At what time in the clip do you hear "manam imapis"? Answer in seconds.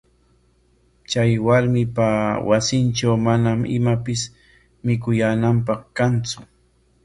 3.25-4.21